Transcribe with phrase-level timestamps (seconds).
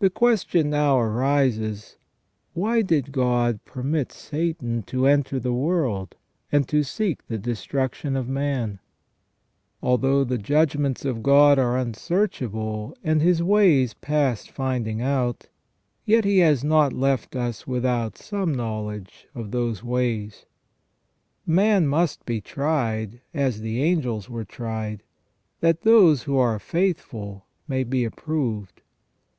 [0.00, 1.96] The question now arises:
[2.52, 6.16] Why did God permit Satan to enter the world,
[6.52, 8.78] and to seek the destruction of man?
[9.82, 15.48] Although the judgments of God are unsearchable, and His ways past finding out,
[16.04, 20.44] yet He has not left us without some knowledge of those ways.
[21.46, 25.02] Man must be tried, as the angels were tried,
[25.60, 28.82] that those who are faithful may be approved.